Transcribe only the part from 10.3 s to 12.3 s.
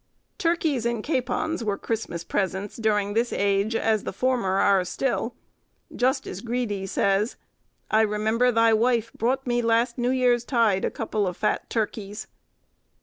tide, a couple of fat turkeys."